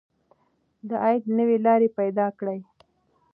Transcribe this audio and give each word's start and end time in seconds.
د 0.89 0.91
عاید 1.03 1.23
نوې 1.37 1.57
لارې 1.65 1.89
پیدا 1.99 2.27
کړئ. 2.39 2.59